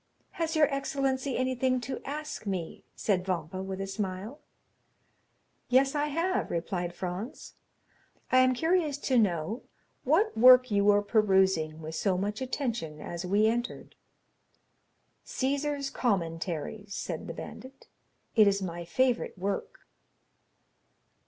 "Has 0.31 0.55
your 0.55 0.65
excellency 0.73 1.37
anything 1.37 1.79
to 1.81 2.01
ask 2.05 2.47
me?" 2.47 2.83
said 2.95 3.23
Vampa 3.23 3.61
with 3.61 3.79
a 3.79 3.85
smile. 3.85 4.39
"Yes, 5.69 5.93
I 5.93 6.07
have," 6.07 6.49
replied 6.49 6.95
Franz; 6.95 7.53
"I 8.31 8.39
am 8.39 8.55
curious 8.55 8.97
to 8.97 9.19
know 9.19 9.61
what 10.03 10.35
work 10.35 10.71
you 10.71 10.85
were 10.85 11.03
perusing 11.03 11.83
with 11.83 11.93
so 11.93 12.17
much 12.17 12.41
attention 12.41 12.99
as 12.99 13.27
we 13.27 13.45
entered." 13.45 13.93
"Cæsar's 15.23 15.91
Commentaries," 15.91 16.95
said 16.95 17.27
the 17.27 17.33
bandit, 17.35 17.85
"it 18.35 18.47
is 18.47 18.59
my 18.59 18.83
favorite 18.85 19.37
work." 19.37 19.81